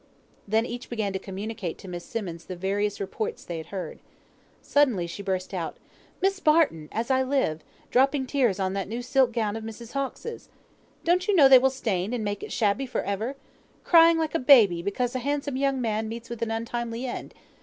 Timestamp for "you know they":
11.27-11.59